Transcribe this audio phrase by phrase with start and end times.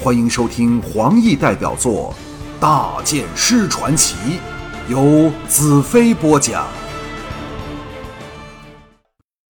[0.00, 2.14] 欢迎收听黄奕代表作
[2.60, 4.14] 《大剑师传奇》，
[4.88, 6.68] 由子飞播讲。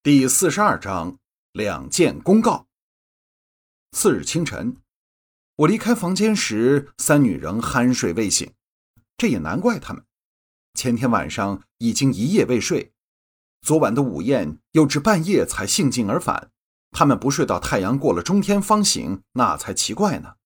[0.03, 1.19] 第四十二章
[1.53, 2.65] 两件公告。
[3.93, 4.79] 次日清晨，
[5.57, 8.51] 我离开房间时，三女仍酣睡未醒。
[9.19, 10.03] 这也难怪他们，
[10.73, 12.93] 前天晚上已经一夜未睡，
[13.61, 16.51] 昨晚的午宴又至半夜才兴尽而返。
[16.91, 20.37] 他们不睡到太阳过了中天方醒，那才奇怪呢。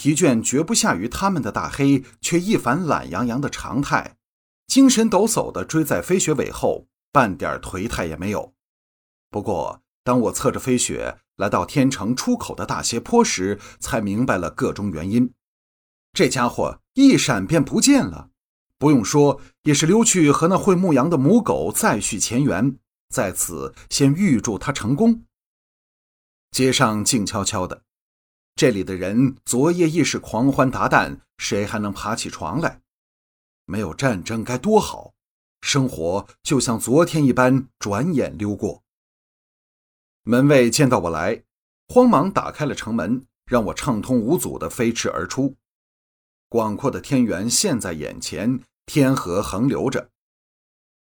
[0.00, 4.16] 疲倦绝不下于他们的大黑，却一反懒洋洋的常态，
[4.66, 8.54] 精神抖擞地追在飞雪尾后，半点颓态也没有。
[9.28, 15.34] 不过，当我侧着飞雪来到天城出口的大斜坡时，才明白了个中原因。
[16.14, 18.30] 这家伙一闪便不见了，
[18.78, 22.78] 不用说，也是溜去和那会牧羊的母狗再续前缘，
[23.10, 25.24] 在此先预祝他成功。
[26.50, 27.82] 街上静悄悄的，
[28.60, 32.82] 这里的人昨夜亦是狂欢达旦，谁还能爬起床来？
[33.64, 35.14] 没有战争该多好，
[35.62, 38.84] 生活就像昨天一般，转眼溜过。
[40.24, 41.42] 门卫见到我来，
[41.88, 45.56] 慌忙打开了城门，让我畅通无阻地飞驰而出。
[46.50, 50.10] 广阔的天原现在眼前，天河横流着。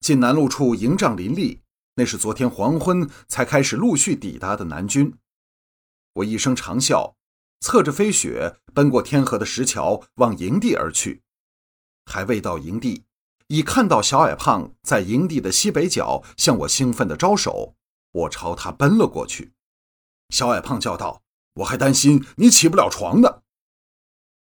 [0.01, 1.63] 进南路处，营帐林立，
[1.95, 5.17] 那是昨天黄昏才开始陆续抵达的南军。
[6.13, 7.15] 我一声长啸，
[7.61, 11.23] 侧着飞雪奔过天河的石桥，往营地而去。
[12.07, 13.05] 还未到营地，
[13.49, 17.75] 已看到小矮胖在营地的西北角向我兴奋地招手。
[18.13, 19.53] 我朝他奔了过去。
[20.31, 21.23] 小矮胖叫道
[21.55, 23.43] ：“我还担心你起不了床呢。”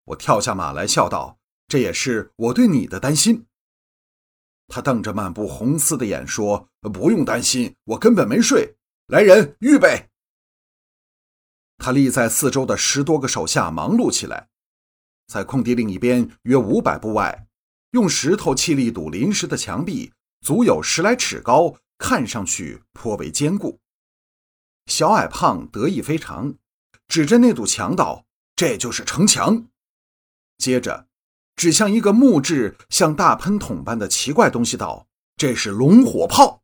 [0.05, 3.45] 我跳下马来，笑道：“这也是我对你的担心。”
[4.67, 8.75] 他瞪着满布红丝的眼说：“不用担心，我根本没睡。
[9.07, 10.09] 来人，预备。”
[11.77, 14.49] 他立在四周的十多个手下忙碌起来，
[15.27, 17.47] 在空地另一边约五百步外，
[17.91, 23.79] 用石头砌了一堵临时的墙壁，足有十来尺高，看上去颇为坚固。
[24.87, 26.55] 小矮胖得意非常，
[27.07, 28.25] 指着那堵墙道
[28.55, 29.67] ：“这就是城墙。”
[30.57, 31.07] 接着
[31.55, 35.07] 指向一个木质像大喷筒般的奇怪东西道
[35.37, 36.63] ：“这是龙火炮。”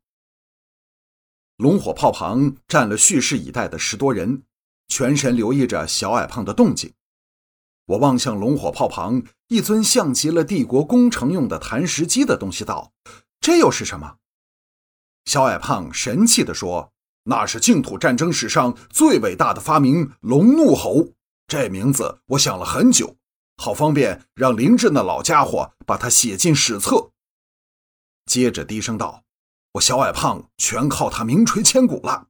[1.58, 4.42] 龙火炮旁站了蓄势以待的十多人。
[4.88, 6.92] 全神留意着小矮胖的动静，
[7.86, 12.92] 我望向龙火炮旁一尊像极了帝国工程用的弹石机的东西，道
[13.40, 14.16] ：“这又是什么？”
[15.24, 16.92] 小矮胖神气地说
[17.24, 21.08] ：“那是净土战争史上最伟大的发明——龙怒吼。
[21.46, 23.16] 这名字我想了很久，
[23.56, 27.10] 好方便让林震那老家伙把它写进史册。”
[28.26, 29.24] 接着低声道
[29.72, 32.28] ：“我小矮胖全靠他名垂千古了。”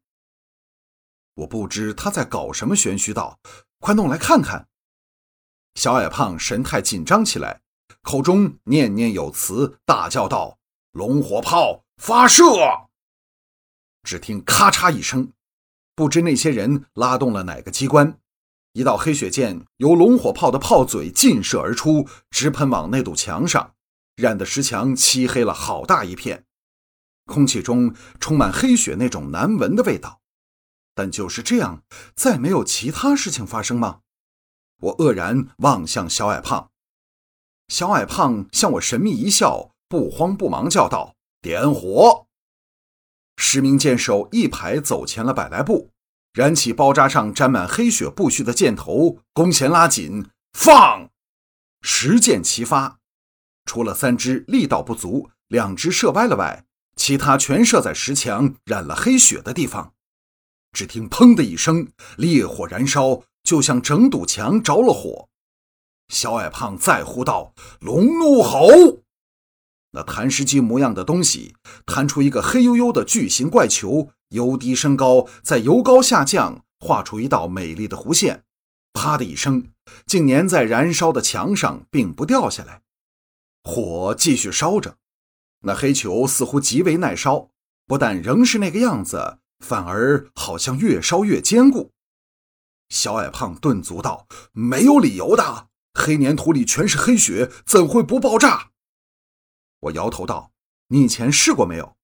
[1.34, 3.40] 我不知他在搞什么玄虚道，
[3.80, 4.68] 快弄来看看。
[5.74, 7.62] 小矮胖神态紧张起来，
[8.02, 10.58] 口中念念有词，大叫道
[10.92, 12.44] ：“龙火炮发射！”
[14.04, 15.32] 只听咔嚓一声，
[15.96, 18.18] 不知那些人拉动了哪个机关，
[18.74, 23.74] 一道黑血箭由龙火炮的炮嘴尽射而出，直喷往那堵墙上，
[24.14, 26.44] 染得石墙漆黑了好大一片，
[27.26, 30.20] 空气中充满黑血那种难闻的味道。
[30.94, 31.82] 但就是这样，
[32.14, 34.00] 再没有其他事情发生吗？
[34.80, 36.70] 我愕然望向小矮胖，
[37.68, 42.26] 小矮胖向我神秘一笑，不慌不忙叫道：“点火！”
[43.36, 45.90] 十名箭手一排走前了百来步，
[46.32, 51.10] 燃起包扎上沾满黑血布絮的箭头，弓弦拉紧，放！
[51.80, 52.98] 十箭齐发，
[53.64, 56.64] 除了三支力道不足、两只射歪了外，
[56.96, 59.94] 其他全射在石墙染了黑血的地方。
[60.74, 65.28] 只听“砰”的一声，烈火燃烧，就像整堵墙着了火。
[66.08, 68.68] 小矮胖再呼道：“龙怒吼！”
[69.92, 71.54] 那弹石机模样的东西
[71.86, 78.42] 弹出一个黑黝黝的巨型怪球，由低升高，再由高下降，画出一道美丽的弧线。
[78.92, 79.68] 啪的一声，
[80.04, 82.82] 竟粘在燃烧的墙上，并不掉下来。
[83.62, 84.96] 火继续烧着，
[85.60, 87.50] 那黑球似乎极为耐烧，
[87.86, 89.38] 不但仍是那个样子。
[89.64, 91.92] 反而好像越烧越坚固。
[92.90, 98.72] 小矮胖顿足道：“没有理由的，黑粘土里全是黑血，怎会不爆炸？”
[99.80, 100.52] 我摇头道
[100.88, 101.96] ：“你以前试过没有？”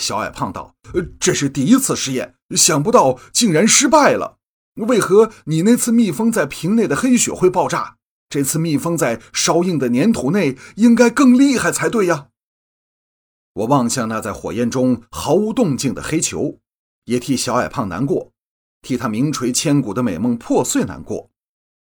[0.00, 4.38] 小矮胖道：“呃，这是第一次实验，想不到竟然失败了。
[4.76, 7.98] 为何你那次密封在瓶内的黑血会爆炸？
[8.30, 12.28] 这次密封在烧硬的粘土内，应该更厉害才对呀？”
[13.54, 16.60] 我望向那在火焰中毫无动静的黑球。
[17.08, 18.32] 也替小矮胖难过，
[18.82, 21.30] 替他名垂千古的美梦破碎难过。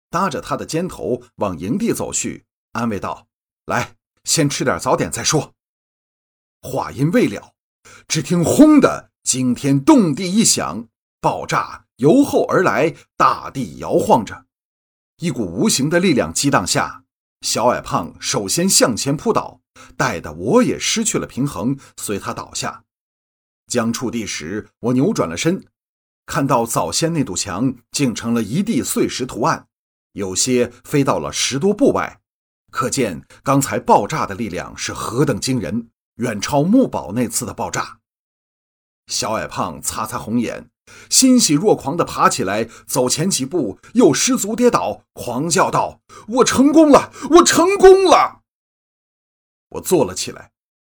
[0.10, 3.28] 搭着他的肩头往营地走去，安慰道
[3.66, 3.96] ：“来，
[4.26, 5.54] 先吃点早点再说。”
[6.62, 7.54] 话音未了，
[8.10, 10.90] 只听“轰”的惊天动地一响，
[11.22, 14.46] 爆炸由后而来，大地摇晃着，
[15.20, 17.06] 一股无形的力量激荡下，
[17.40, 19.62] 小矮胖首先向前扑倒，
[19.96, 22.85] 带得我也失去了平衡，随他倒下。
[23.68, 25.66] 将触地时，我扭转了身，
[26.26, 29.68] 看到早先那堵墙竟成了一地碎石图案，
[30.14, 32.22] 有些飞到了十多步外，
[32.72, 38.00] 可见刚才爆炸的力量是何等惊人，远超木堡那次的爆炸。
[39.08, 40.70] 小矮胖擦擦红眼，
[41.10, 46.02] 欣喜若狂地爬起来，走前几步又失足跌倒，狂叫道
[46.40, 47.12] ：“我成功了！
[47.32, 48.42] 我成功了！”
[49.70, 50.52] 我坐了起来，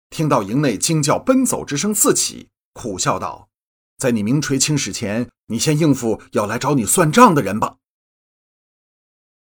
[0.09, 2.49] 听到营内惊叫奔走之声四起。
[2.79, 3.49] 苦笑道
[3.99, 7.75] ：“在你名垂青史前，你先应付要来找你算账的人吧。”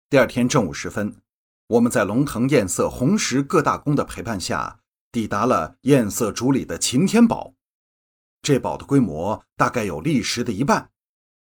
[0.10, 1.22] 第二天正午时分，
[1.68, 4.80] 我们在龙腾、堰色、红石各大公的陪伴下，
[5.12, 7.54] 抵达了堰色主里的擎天堡。
[8.42, 10.90] 这堡的规模大概有历石的一半，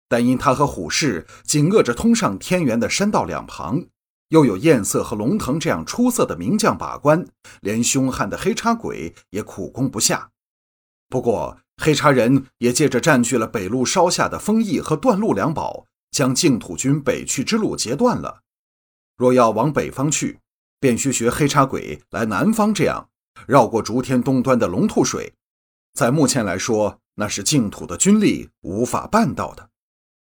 [0.08, 3.84] 但因它和虎市紧扼着通上天元的山道两旁，
[4.30, 7.28] 又有堰色和龙腾这样出色的名将把关，
[7.60, 10.30] 连凶悍的黑叉鬼也苦攻不下。
[11.08, 18.40] 不过，黑茶人也借着占据了北路稍下的丰邑和段路两堡，将净土军北去之路截断了。
[19.16, 20.38] 若要往北方去，
[20.80, 23.08] 便需学黑茶鬼来南方这样
[23.46, 25.34] 绕过竹天东端的龙吐水。
[25.94, 29.70] 在目前来说，那是净土的军力无法办到的。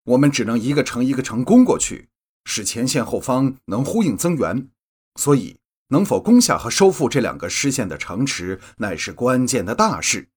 [0.06, 2.10] 我们只能一个城一个城攻过去，
[2.46, 4.70] 使前线后方能呼应增援。
[5.16, 5.58] 所以，
[5.90, 10.30] 能否攻下和收复这两个失陷的城池，乃是关键的大事。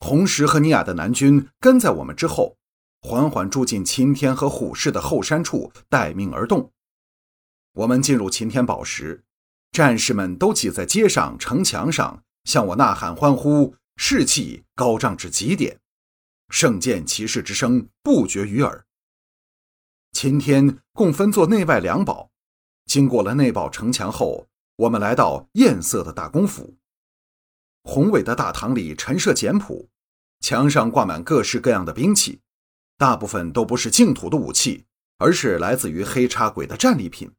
[0.00, 2.56] 红石和尼亚的南军跟在我们之后，
[3.00, 6.72] 缓缓住进秦天和虎氏的后山处，待命而动。
[7.74, 9.24] 我们进入秦天堡时，
[9.72, 15.78] 战士们都挤在街上、城墙上，向我呐喊欢呼，士气高涨至极点，
[16.48, 18.84] 圣剑骑士之声不绝于耳。
[20.12, 22.30] 秦天共分作内外两堡，
[22.86, 24.46] 经过了内堡城墙后，
[24.76, 26.77] 我们来到艳色的大公府。
[27.90, 29.88] 宏伟的大堂里陈设简朴，
[30.40, 32.42] 墙上挂满各式各样的兵器，
[32.98, 34.84] 大部分都不是净土的武器，
[35.16, 37.32] 而是来自于黑叉鬼的战利品。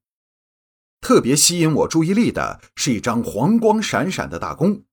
[1.02, 4.84] 特别吸引我注意力的是一张黄光闪闪的大弓，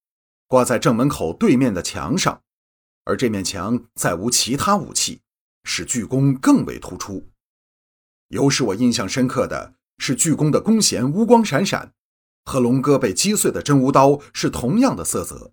[0.46, 2.42] 挂在正门口对面的墙上，
[3.04, 5.22] 而这面墙再无其他武器，
[5.64, 7.30] 使巨弓更为突出。
[8.28, 11.94] 尤使我印象深刻的是巨弓的弓弦乌光闪闪。
[12.46, 15.52] 和龙哥被击碎的真无刀是同样的色泽，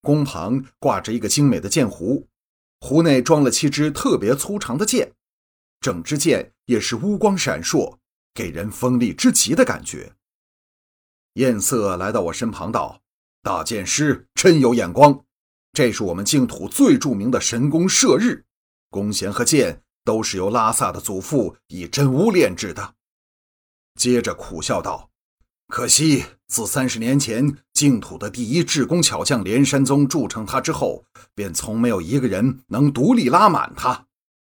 [0.00, 2.28] 弓旁挂着一个精美的剑壶，
[2.80, 5.12] 壶内装了七支特别粗长的剑，
[5.80, 7.98] 整支剑也是乌光闪烁，
[8.32, 10.14] 给人锋利之极的感觉。
[11.34, 13.02] 艳色来到我身旁道
[13.42, 15.24] ：“大剑师真有眼光，
[15.72, 18.44] 这是我们净土最著名的神弓射日，
[18.90, 22.94] 弓弦和箭都是由拉萨的祖父以真乌炼制的。”
[23.98, 25.11] 接着苦笑道。
[25.74, 34.06] 可惜，自三十年前净土的第一制弓巧匠连山宗铸成它之后，便从没有一个人能独立拉满它。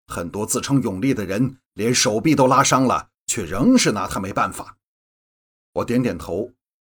[0.07, 4.75] 很多自称勇力的人，连手臂都拉伤了，却仍是拿他没办法。
[5.75, 6.51] 我点点头，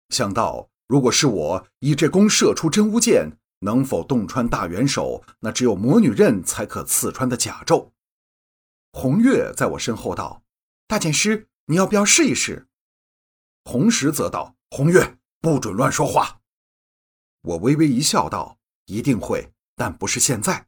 [0.10, 7.91] 想到如果是我以这弓射出真乌箭，能否洞穿大元首那只有魔女刃才可刺穿的甲胄？
[8.91, 10.41] 红月在我身后道
[10.89, 12.67] ：“大剑师，你要不要试一试？”
[13.65, 16.39] 红石则道：“红月，不准乱说话。”
[17.41, 20.67] 我微微一笑，道：“一定会，但不是现在。”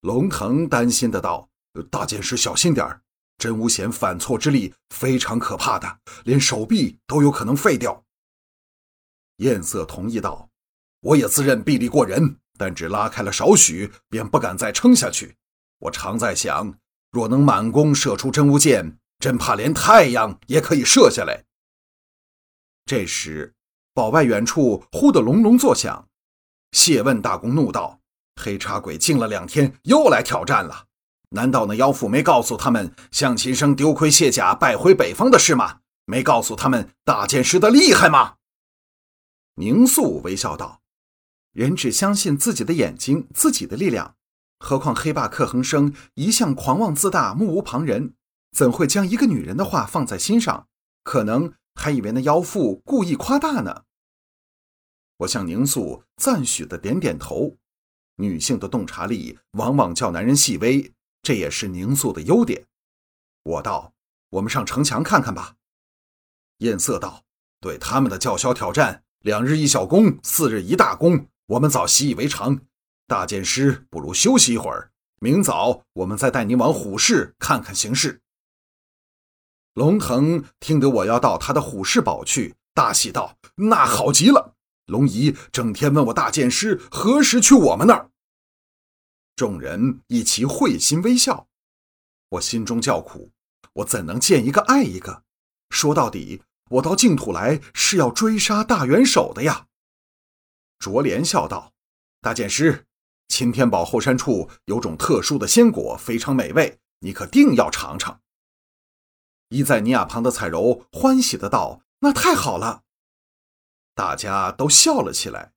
[0.00, 1.48] 龙腾担心的道
[1.90, 3.02] ：“大剑师小心点儿，
[3.36, 8.02] 真无险反错之力非常可怕的，连手臂都有可能废掉。”
[9.38, 10.48] 艳色同意道
[11.00, 15.36] ：“我也自认臂力过人，但只拉开了少许，便不敢再撑下去。
[15.80, 16.78] 我常在想，
[17.10, 21.44] 若能满弓射出真无箭，真怕连太阳也可以射下来。”
[22.86, 23.54] 这时，
[23.94, 26.06] 堡外远处忽的隆隆作响。
[26.72, 28.00] 谢问大公怒道
[28.36, 30.86] ：“黑茶鬼静了两天，又来挑战了。
[31.30, 35.80] 难道那妖妇没告诉他们向秦生丢盔卸甲败回北方的事吗？
[36.04, 38.34] 没告诉他们大剑师的厉害吗？”
[39.56, 40.82] 宁肃微笑道
[41.54, 44.16] ：“人只相信自己的眼睛，自己的力量。
[44.58, 48.14] 何况黑霸克恒生一向狂妄自大，目无旁人，
[48.54, 50.68] 怎会将一个女人的话放在心上？
[51.02, 53.84] 可能……”还以为那妖妇故意夸大呢。
[55.18, 57.56] 我向宁素赞许的点点头。
[58.16, 62.66] 女性的洞察力往往较男人细微，这也是宁素的优点。
[63.42, 63.92] 我道
[64.30, 65.56] ：“我们上城墙看看吧。
[66.58, 67.24] 艳色道
[67.60, 72.60] ：“对他们的叫嚣挑战，两日一小功，四日一大功，我们早习以为常。
[73.06, 78.22] 大剑师不如休息一会儿，明早我们再带您往虎市看看形势。”
[79.74, 84.54] 龙腾听得我要到他的虎市堡去，大喜道：“那好极了！
[84.86, 88.10] 龙姨整天问我大剑师何时去我们那儿。”
[89.34, 91.48] 众人一齐会心微笑，
[92.28, 93.32] 我心中叫苦，
[93.72, 95.24] 我怎能见一个爱一个？
[95.70, 99.66] 说到底，我到净土来是要追杀大元首的呀。
[100.78, 101.72] 卓莲笑道
[102.22, 102.86] ：“大剑师，
[103.26, 108.20] 青天宝后山处有种特殊的鲜果，非常美味，你可定要尝尝。”
[109.54, 112.82] 依在尼亚旁的彩柔欢喜的道：“那太好了！”
[113.94, 115.52] 大家都笑了起来。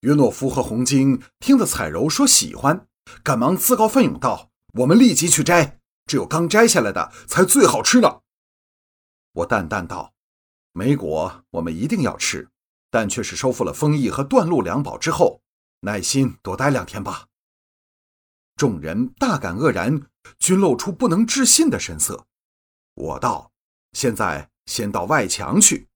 [0.00, 2.88] 约诺夫和红晶听得彩柔说喜欢，
[3.22, 4.50] 赶忙自告奋勇道
[4.80, 8.22] ：“我们立即去摘，只有刚摘下来的才最好吃呢。”
[9.34, 10.12] 我淡淡道
[10.74, 12.48] ：“梅果我们一定要吃，
[12.90, 15.40] 但却是收复了丰邑和段路两宝之后，
[15.82, 17.28] 耐心多待两天吧。”
[18.56, 20.02] 众人大感愕然，
[20.40, 22.26] 均露出不能置信的神色。
[22.94, 23.50] 我道
[23.92, 25.88] ：“现在先到外墙去。”